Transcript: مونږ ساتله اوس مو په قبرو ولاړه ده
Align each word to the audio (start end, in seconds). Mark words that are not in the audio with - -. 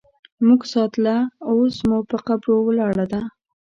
مونږ 0.45 0.61
ساتله 0.73 1.15
اوس 1.49 1.75
مو 1.87 1.99
په 2.09 2.17
قبرو 2.27 2.55
ولاړه 2.67 3.05
ده 3.11 3.21